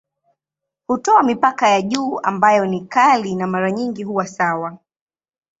Hutoa 0.87 1.23
mipaka 1.23 1.69
ya 1.69 1.81
juu 1.81 2.19
ambayo 2.23 2.65
ni 2.65 2.81
kali 2.81 3.35
na 3.35 3.47
mara 3.47 3.71
nyingi 3.71 4.03
huwa 4.03 4.27
sawa. 4.27 4.77